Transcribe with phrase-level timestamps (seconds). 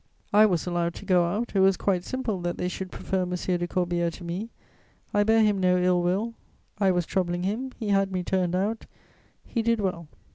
[0.33, 3.29] I was allowed to go out: it was quite simple that they should prefer M.
[3.29, 4.49] de Corbière to me.
[5.13, 6.33] I bear him no ill will:
[6.79, 8.87] I was troubling him, he had me turned out;
[9.45, 10.07] he did well.